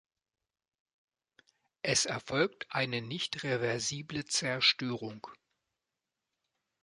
Es 1.83 2.07
erfolgt 2.07 2.65
eine 2.71 3.03
nicht 3.03 3.43
reversible 3.43 4.25
Zerstörung. 4.25 5.27